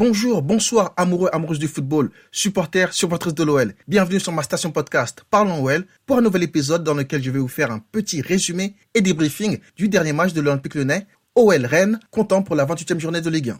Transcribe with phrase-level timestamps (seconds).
[0.00, 3.74] Bonjour, bonsoir, amoureux, amoureuses du football, supporters, supportrices de l'OL.
[3.86, 7.38] Bienvenue sur ma station podcast Parlons OL pour un nouvel épisode dans lequel je vais
[7.38, 12.00] vous faire un petit résumé et débriefing du dernier match de l'Olympique Lyonnais, OL Rennes,
[12.10, 13.58] comptant pour la 28e journée de Ligue 1.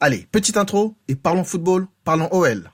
[0.00, 2.70] Allez, petite intro et parlons football, parlons OL.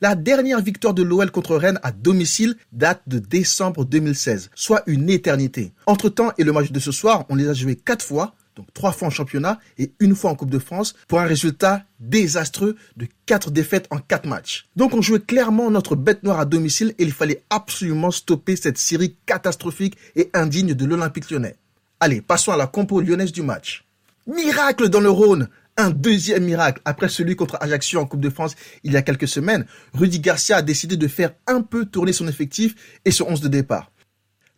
[0.00, 5.10] La dernière victoire de l'OL contre Rennes à domicile date de décembre 2016, soit une
[5.10, 5.72] éternité.
[5.86, 8.92] Entre-temps et le match de ce soir, on les a joués quatre fois, donc trois
[8.92, 13.08] fois en championnat et une fois en Coupe de France, pour un résultat désastreux de
[13.26, 14.68] quatre défaites en quatre matchs.
[14.76, 18.78] Donc on jouait clairement notre bête noire à domicile et il fallait absolument stopper cette
[18.78, 21.56] série catastrophique et indigne de l'Olympique lyonnais.
[21.98, 23.84] Allez, passons à la compo lyonnaise du match.
[24.28, 26.82] Miracle dans le Rhône un deuxième miracle.
[26.84, 30.58] Après celui contre Ajaccio en Coupe de France il y a quelques semaines, Rudy Garcia
[30.58, 32.74] a décidé de faire un peu tourner son effectif
[33.06, 33.90] et son 11 de départ.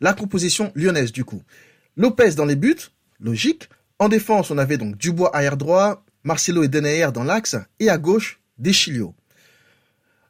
[0.00, 1.42] La composition lyonnaise du coup.
[1.96, 3.68] Lopez dans les buts, logique.
[3.98, 7.98] En défense, on avait donc Dubois arrière droit, Marcelo et Denayer dans l'axe, et à
[7.98, 9.14] gauche, Deschilio.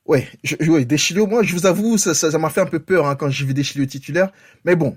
[0.07, 0.29] Ouais,
[0.67, 3.45] ouais, Deschilio, moi je vous avoue, ça m'a fait un peu peur hein, quand j'ai
[3.45, 4.33] vu Deschilio titulaire.
[4.65, 4.97] Mais bon,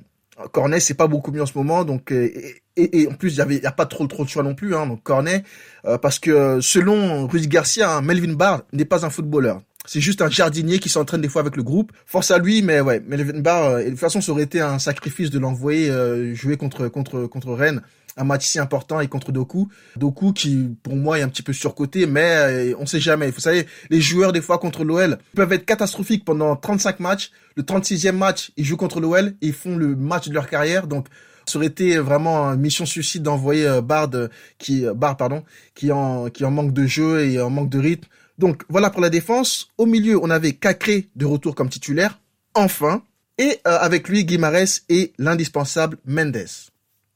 [0.52, 2.30] Cornet, c'est pas beaucoup mieux en ce moment, donc euh,
[2.76, 4.75] et, en plus il y avait y a pas trop trop de choix non plus,
[4.75, 5.44] hein, donc Cornet,
[5.86, 9.62] euh, parce que selon Rudy Garcia, hein, Melvin Barr n'est pas un footballeur.
[9.86, 11.92] C'est juste un jardinier qui s'entraîne des fois avec le groupe.
[12.06, 14.80] Force à lui, mais ouais, Melvin Barr, euh, de toute façon, ça aurait été un
[14.80, 15.92] sacrifice de l'envoyer
[16.34, 17.81] jouer contre contre contre Rennes
[18.17, 19.67] un match si important et contre Doku.
[19.95, 23.31] Doku qui, pour moi, est un petit peu surcoté, mais euh, on sait jamais.
[23.31, 27.31] Vous savez, les joueurs, des fois, contre l'OL, peuvent être catastrophiques pendant 35 matchs.
[27.56, 30.88] Le 36e match, ils jouent contre l'OL et ils font le match de leur carrière.
[30.88, 31.08] Donc,
[31.45, 34.11] ça aurait été vraiment une mission suicide d'envoyer euh, Bard,
[34.58, 35.44] qui, euh, Bard, pardon,
[35.75, 38.08] qui en, qui en manque de jeu et en manque de rythme.
[38.38, 39.69] Donc, voilà pour la défense.
[39.78, 42.19] Au milieu, on avait Cacré de retour comme titulaire.
[42.53, 43.03] Enfin.
[43.40, 46.46] Et avec lui, Guimarès et l'indispensable Mendes.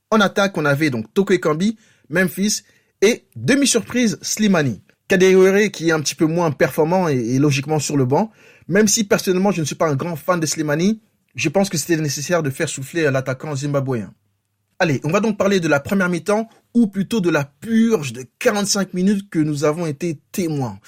[0.09, 1.77] En attaque, on avait donc Toko Ekambi,
[2.09, 2.61] Memphis
[3.01, 4.81] et demi-surprise Slimani.
[5.09, 8.31] Kadewere qui est un petit peu moins performant et, logiquement sur le banc.
[8.69, 11.01] Même si personnellement je ne suis pas un grand fan de Slimani,
[11.35, 14.13] je pense que c'était nécessaire de faire souffler l'attaquant zimbabwéen.
[14.79, 18.23] Allez, on va donc parler de la première mi-temps ou plutôt de la purge de
[18.39, 20.79] 45 minutes que nous avons été témoins.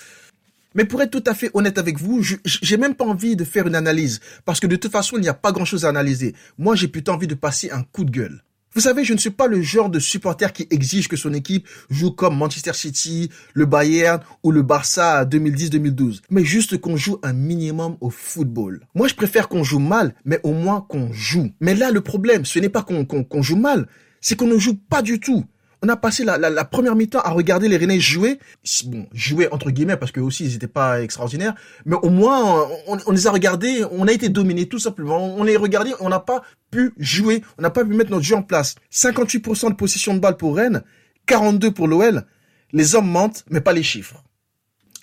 [0.75, 3.68] Mais pour être tout à fait honnête avec vous, j'ai même pas envie de faire
[3.68, 6.36] une analyse parce que de toute façon, il n'y a pas grand-chose à analyser.
[6.57, 8.44] Moi, j'ai plutôt envie de passer un coup de gueule.
[8.75, 11.68] Vous savez, je ne suis pas le genre de supporter qui exige que son équipe
[11.90, 17.34] joue comme Manchester City, le Bayern ou le Barça 2010-2012, mais juste qu'on joue un
[17.34, 18.85] minimum au football.
[18.94, 21.52] Moi, je préfère qu'on joue mal, mais au moins qu'on joue.
[21.59, 23.88] Mais là, le problème, ce n'est pas qu'on joue mal,
[24.22, 25.46] c'est qu'on ne joue pas du tout
[25.82, 28.40] on a passé la, première mi-temps à regarder les Rennais jouer.
[28.86, 33.12] Bon, jouer entre guillemets parce que aussi ils n'étaient pas extraordinaires, mais au moins on,
[33.12, 35.36] les a regardés, on a été dominés tout simplement.
[35.36, 38.36] On les regardait, on n'a pas pu jouer, on n'a pas pu mettre notre jeu
[38.36, 38.76] en place.
[38.92, 40.84] 58% de possession de balle pour Rennes,
[41.28, 42.26] 42 pour l'OL.
[42.72, 44.24] Les hommes mentent, mais pas les chiffres.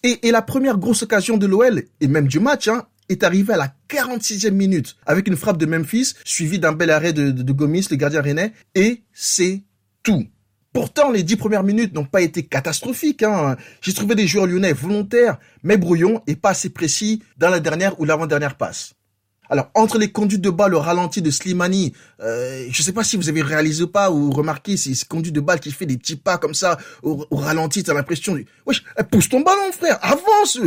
[0.03, 3.55] Et, et la première grosse occasion de l'OL et même du match, hein, est arrivée
[3.55, 7.53] à la 46e minute avec une frappe de Memphis suivie d'un bel arrêt de, de
[7.53, 9.63] Gomis, le gardien rennais, et c'est
[10.03, 10.27] tout.
[10.77, 13.23] Pourtant, les dix premières minutes n'ont pas été catastrophiques.
[13.23, 13.57] Hein.
[13.81, 17.99] J'ai trouvé des joueurs lyonnais volontaires, mais brouillons et pas assez précis dans la dernière
[17.99, 18.93] ou l'avant-dernière passe.
[19.49, 23.17] Alors, entre les conduites de balle au ralenti de Slimani, euh, je sais pas si
[23.17, 26.17] vous avez réalisé ou pas ou remarqué ces, conduites de balle qui fait des petits
[26.17, 30.59] pas comme ça au, au ralenti, t'as l'impression, wesh, pousse ton ballon, frère, avance,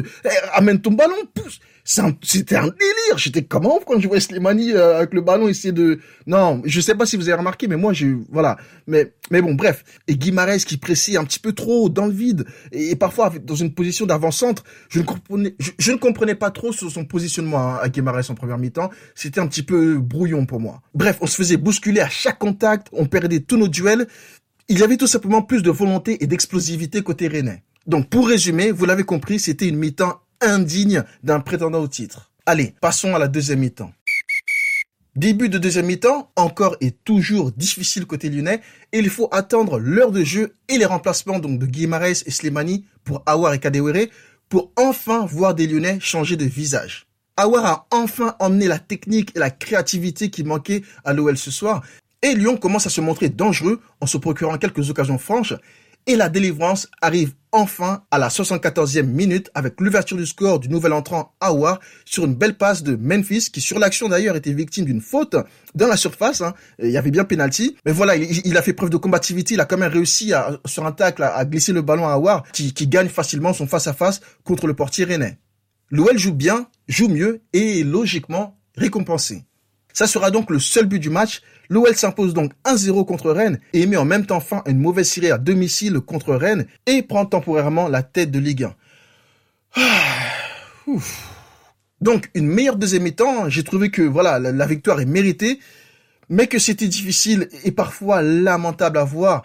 [0.53, 1.59] amène ton ballon, pousse
[2.21, 3.17] c'était un délire.
[3.17, 5.99] J'étais comment quand je vois Slimani euh, avec le ballon essayer de.
[6.27, 8.57] Non, je sais pas si vous avez remarqué, mais moi, je voilà.
[8.85, 9.83] Mais mais bon, bref.
[10.07, 13.73] Et Guimarães qui pressait un petit peu trop dans le vide et, parfois dans une
[13.73, 14.63] position d'avant-centre.
[14.89, 18.35] Je ne comprenais je, ne comprenais pas trop sur son positionnement hein, à Guimarães en
[18.35, 18.91] première mi-temps.
[19.15, 20.81] C'était un petit peu brouillon pour moi.
[20.93, 22.87] Bref, on se faisait bousculer à chaque contact.
[22.91, 24.07] On perdait tous nos duels.
[24.67, 27.63] Il y avait tout simplement plus de volonté et d'explosivité côté rennais.
[27.87, 32.31] Donc pour résumer, vous l'avez compris, c'était une mi-temps indigne d'un prétendant au titre.
[32.45, 33.91] Allez, passons à la deuxième mi-temps.
[35.15, 38.61] Début de deuxième mi-temps, encore et toujours difficile côté lyonnais,
[38.93, 42.85] et il faut attendre l'heure de jeu et les remplacements donc de Guimarães et Slimani
[43.03, 44.07] pour Awar et Kadewere
[44.47, 47.07] pour enfin voir des lyonnais changer de visage.
[47.37, 51.83] Awar a enfin emmené la technique et la créativité qui manquaient à l'OL ce soir,
[52.21, 55.53] et Lyon commence à se montrer dangereux en se procurant quelques occasions franches,
[56.07, 60.93] et la délivrance arrive enfin à la 74e minute avec l'ouverture du score du nouvel
[60.93, 65.01] entrant Awa sur une belle passe de Memphis qui sur l'action d'ailleurs était victime d'une
[65.01, 65.35] faute
[65.75, 66.41] dans la surface.
[66.41, 66.53] Hein.
[66.81, 69.55] Il y avait bien penalty, mais voilà, il, a fait preuve de combativité.
[69.55, 72.43] Il a quand même réussi à, sur un tacle à, glisser le ballon à Aouar
[72.51, 75.37] qui, gagne facilement son face à face contre le portier rennais.
[75.91, 79.45] L'OL joue bien, joue mieux et logiquement récompensé.
[79.93, 81.41] Ça sera donc le seul but du match.
[81.69, 85.07] L'OL s'impose donc 1-0 contre Rennes et met en même temps fin à une mauvaise
[85.07, 88.75] série à domicile contre Rennes et prend temporairement la tête de Ligue 1.
[89.75, 89.81] Ah,
[92.01, 95.59] donc une meilleure deuxième mi-temps, j'ai trouvé que voilà la, victoire est méritée,
[96.29, 99.43] mais que c'était difficile et parfois lamentable à voir.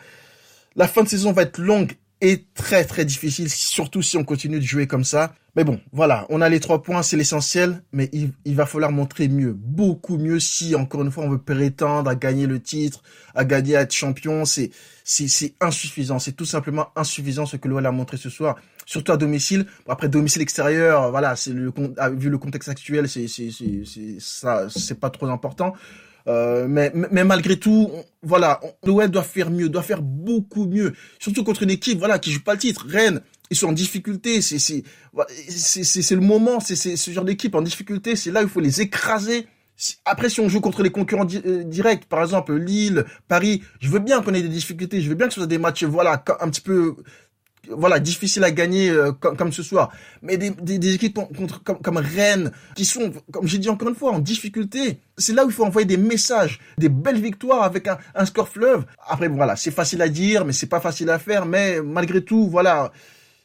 [0.77, 1.93] La fin de saison va être longue
[2.25, 5.35] et très très difficile, surtout si on continue de jouer comme ça.
[5.57, 9.29] Mais bon, voilà, on a les trois points, c'est l'essentiel, mais il, va falloir montrer
[9.29, 13.03] mieux, beaucoup mieux si, encore une fois, on veut prétendre à gagner le titre,
[13.35, 14.47] à gagner, à être champion.
[14.47, 14.71] C'est
[15.05, 18.57] c'est insuffisant, c'est tout simplement insuffisant ce que l'OL a montré ce soir,
[18.87, 19.67] surtout à domicile.
[19.87, 23.27] Après domicile extérieur, voilà, c'est le ah, vu le contexte actuel, c'est
[24.19, 25.75] ça, c'est pas trop important.
[26.27, 27.91] Euh, mais, mais malgré tout,
[28.23, 32.33] voilà, l'OL doit faire mieux, doit faire beaucoup mieux, surtout contre une équipe, voilà, qui
[32.33, 32.87] joue pas le titre.
[32.89, 34.41] Rennes, ils sont en difficulté.
[34.41, 34.83] C'est c'est
[35.49, 36.61] c'est le moment.
[36.61, 38.17] C'est ce genre d'équipe en difficulté.
[38.17, 39.47] C'est là où il faut les écraser.
[40.05, 43.99] Après, si on joue contre les concurrents euh, directs, par exemple Lille, Paris, je veux
[43.99, 45.01] bien qu'on ait des difficultés.
[45.01, 46.97] Je veux bien que ce soit des matchs, voilà, un petit peu
[47.71, 49.93] voilà difficile à gagner euh, comme, ce soir.
[50.23, 54.13] Mais des, équipes contre comme, comme Rennes qui sont comme j'ai dit encore une fois
[54.13, 57.99] en difficulté c'est là où il faut envoyer des messages des belles victoires avec un,
[58.15, 58.85] un score fleuve.
[59.09, 62.49] Après voilà c'est facile à dire mais c'est pas facile à faire mais malgré tout
[62.49, 62.93] voilà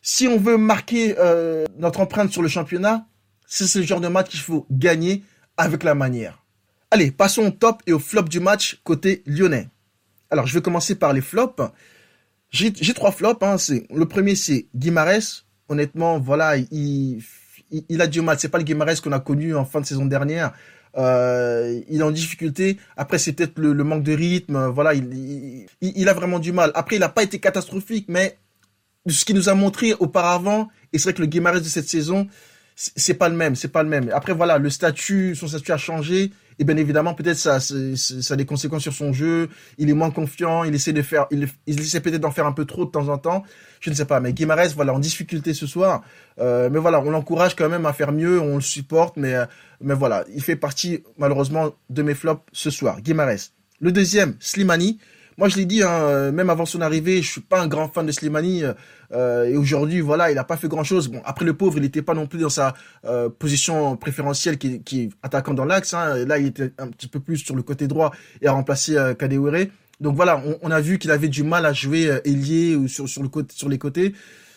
[0.01, 3.05] si on veut marquer euh, notre empreinte sur le championnat
[3.45, 5.23] c'est ce genre de match qu'il faut gagner
[5.57, 6.43] avec la manière.
[6.91, 9.69] Allez passons au top et au flop du match côté lyonnais.
[10.31, 11.61] Alors je vais commencer par les flops
[12.51, 13.43] j'ai trois flops.
[13.43, 13.57] Hein.
[13.93, 15.45] Le premier, c'est Guimarès.
[15.67, 17.21] Honnêtement, voilà, il,
[17.71, 18.37] il, a du mal.
[18.39, 20.53] C'est pas le Guimarès qu'on a connu en fin de saison dernière.
[20.97, 22.77] Euh, il est en difficulté.
[22.97, 24.67] Après, c'est peut-être le, manque de rythme.
[24.67, 26.71] Voilà, il, il, a vraiment du mal.
[26.73, 28.37] Après, il n'a pas été catastrophique, mais
[29.07, 32.27] ce qu'il nous a montré auparavant, et c'est vrai que le Guimarès de cette saison,
[32.75, 34.09] c'est pas le même, c'est pas le même.
[34.13, 38.37] Après voilà, le statut, son statut a changé et bien évidemment peut-être ça, ça a
[38.37, 39.49] des conséquences sur son jeu.
[39.77, 42.65] Il est moins confiant, il essaie de faire, il, essaie peut-être d'en faire un peu
[42.65, 43.43] trop de temps en temps.
[43.79, 46.03] Je ne sais pas, mais Guimarães voilà en difficulté ce soir.
[46.39, 49.45] Euh, mais voilà, on l'encourage quand même à faire mieux, on le supporte, mais euh,
[49.81, 53.01] mais voilà, il fait partie malheureusement de mes flops ce soir.
[53.01, 53.51] Guimarães.
[53.79, 54.99] Le deuxième, Slimani.
[55.39, 57.87] Moi, je l'ai dit, hein, euh, même avant son arrivée, je suis pas un grand
[57.87, 58.63] fan de Slimani.
[59.13, 61.07] Euh, et aujourd'hui, voilà, il a pas fait grand-chose.
[61.07, 62.73] Bon, après le pauvre, il n'était pas non plus dans sa
[63.05, 65.93] euh, position préférentielle qui, qui est attaquant dans l'axe.
[65.93, 66.25] Hein.
[66.25, 69.13] Là, il était un petit peu plus sur le côté droit et a remplacé euh.
[70.01, 72.89] Donc voilà, on, on a vu qu'il avait du mal à jouer euh, ailier ou
[72.89, 74.13] sur, sur, le côté, sur les côtés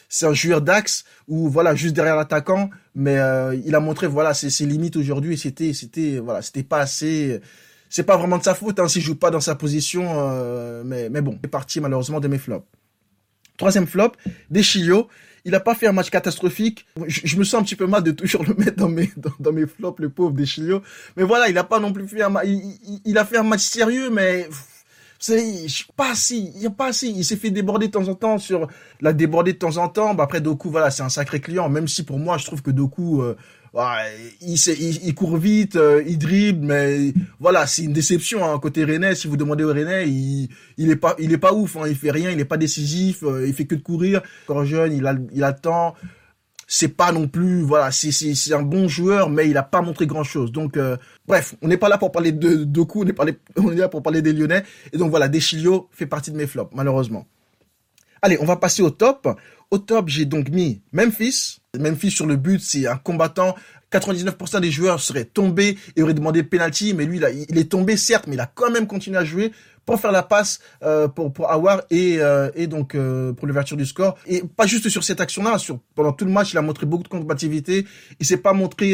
[0.09, 3.17] c'est un joueur d'axe ou voilà juste derrière l'attaquant mais
[3.65, 7.41] il a montré voilà ses, ses limites aujourd'hui et c'était c'était voilà c'était pas assez
[7.93, 11.11] c'est pas vraiment de sa faute hein, s'il joue pas dans sa position, euh, mais,
[11.11, 12.67] mais bon, c'est parti malheureusement de mes flops.
[13.59, 14.13] Troisième flop,
[14.51, 15.09] Deschilio.
[15.45, 16.87] Il a pas fait un match catastrophique.
[17.07, 19.67] Je, me sens un petit peu mal de toujours le mettre dans mes dans, mes
[19.67, 20.83] flops, le pauvre Deschilio.
[21.19, 22.47] Mais voilà, il a pas non plus fait un match.
[23.05, 24.49] Il, a fait un match sérieux, mais
[25.19, 27.09] c'est pas si, il a pas assez.
[27.09, 28.69] Il s'est fait déborder de temps en temps sur
[29.03, 30.15] la déborder de temps en temps.
[30.15, 31.69] Bah après Doku, voilà, c'est un sacré client.
[31.69, 33.37] Même si pour moi, je trouve que Doku, euh,
[33.75, 39.15] il, il, court vite, euh, il dribble, mais voilà, c'est une déception hein, côté Rennais.
[39.15, 41.77] Si vous demandez au Rennais, il, il est pas, il est pas ouf.
[41.77, 44.21] Hein, il fait rien, il est pas décisif, euh, il fait que de courir.
[44.47, 45.95] Encore jeune, il a, il attend.
[46.67, 50.07] C'est pas non plus, voilà, c'est c'est un bon joueur, mais il a pas montré
[50.07, 50.53] grand chose.
[50.53, 53.73] Donc euh, bref, on n'est pas là pour parler de Doku, on est, parlé, on
[53.73, 54.65] est là pour parler des Lyonnais.
[54.93, 57.27] Et donc voilà, Deschilio fait partie de mes flops, malheureusement.
[58.25, 59.29] Allez, on va passer au top.
[59.73, 61.59] Au top, j'ai donc mis Memphis.
[61.77, 63.57] Memphis sur le but, c'est un combattant.
[63.91, 68.27] 99% des joueurs seraient tombés et auraient demandé penalty, mais lui, il est tombé, certes,
[68.29, 69.51] mais il a quand même continué à jouer
[69.85, 73.77] pour faire la passe euh, pour pour Awar et euh, et donc euh, pour l'ouverture
[73.77, 74.17] du score.
[74.27, 77.03] Et pas juste sur cette action-là sur pendant tout le match il a montré beaucoup
[77.03, 77.87] de combativité.
[78.21, 78.91] Il s'est pas montré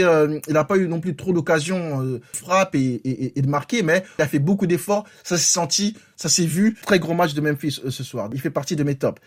[0.49, 3.83] il a pas eu non plus trop d'occasions de frappe et, et, et, de marquer
[3.83, 5.05] mais il a fait beaucoup d'efforts.
[5.25, 6.77] Ça s'est senti ça s'est vu.
[6.83, 8.31] Très gros match de Memphis ce soir.
[8.33, 9.21] Il fait partie de mes tops.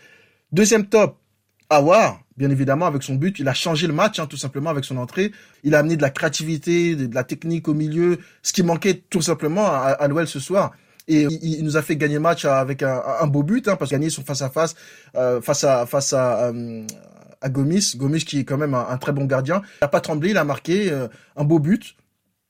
[0.52, 1.16] Deuxième top
[1.70, 4.84] Awar bien évidemment, avec son but, il a changé le match, hein, tout simplement, avec
[4.84, 5.32] son entrée.
[5.64, 9.22] Il a amené de la créativité, de, la technique au milieu, ce qui manquait tout
[9.22, 10.72] simplement à, à l'OL ce soir.
[11.08, 13.96] Et il, nous a fait gagner le match avec un, beau but, hein, parce qu'il
[13.96, 14.74] a gagné son face à face,
[15.16, 16.86] euh, face à face à, euh,
[17.40, 19.62] à Gomis, Gomis qui est quand même un, très bon gardien.
[19.80, 21.96] Il n'a pas tremblé, il a marqué euh, un beau but,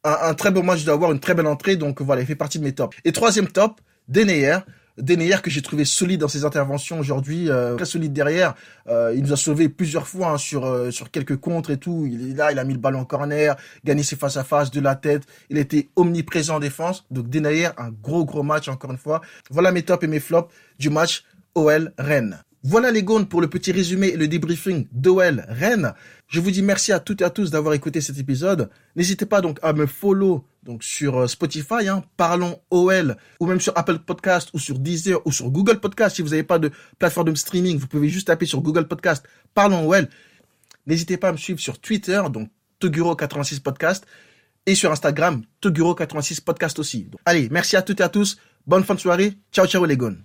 [0.05, 2.59] un, un très beau match d'avoir une très belle entrée, donc voilà, il fait partie
[2.59, 2.97] de mes tops.
[3.05, 4.59] Et troisième top, Deneyer,
[4.99, 8.55] Deneyer que j'ai trouvé solide dans ses interventions aujourd'hui, euh, très solide derrière.
[8.89, 12.07] Euh, il nous a sauvé plusieurs fois hein, sur euh, sur quelques contres et tout.
[12.11, 14.71] Il est là, il a mis le ballon en corner, gagné ses face à face
[14.71, 15.23] de la tête.
[15.49, 17.07] Il était omniprésent en défense.
[17.11, 19.23] Donc Deneyer, un gros gros match encore une fois.
[19.51, 22.43] Voilà mes tops et mes flops du match OL Rennes.
[22.65, 25.95] Voilà les gonds pour le petit résumé et le débriefing d'OL Rennes.
[26.29, 28.71] Je vous dis merci à toutes et à tous d'avoir écouté cet épisode.
[28.95, 33.61] N'hésitez pas donc à me follow donc sur euh, Spotify, hein, Parlons OL, ou même
[33.61, 36.17] sur Apple Podcast, ou sur Deezer, ou sur Google Podcast.
[36.17, 39.27] Si vous n'avez pas de plateforme de streaming, vous pouvez juste taper sur Google Podcast,
[39.55, 40.09] Parlons OL.
[40.87, 42.49] N'hésitez pas à me suivre sur Twitter, donc
[42.81, 44.07] Toguro86 Podcast,
[44.67, 47.09] et sur Instagram, Toguro86 Podcast aussi.
[47.25, 48.39] allez, merci à toutes et à tous.
[48.67, 49.35] Bonne fin de soirée.
[49.53, 50.25] Ciao, ciao les gones.